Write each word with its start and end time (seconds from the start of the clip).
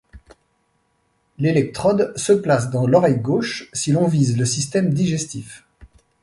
L'électrode 1.37 2.11
se 2.17 2.33
place 2.33 2.71
dans 2.71 2.87
l'oreille 2.87 3.19
gauche 3.19 3.69
si 3.71 3.91
l'on 3.91 4.07
vise 4.07 4.35
le 4.35 4.45
système 4.45 4.91
digestif. 4.95 5.63